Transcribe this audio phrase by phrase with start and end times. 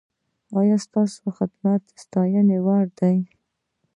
[0.59, 3.17] ایا ستاسو خدمت د ستاینې وړ دی؟